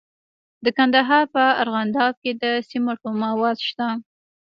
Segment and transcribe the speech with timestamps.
[0.63, 3.87] د کندهار په ارغنداب کې د سمنټو مواد شته.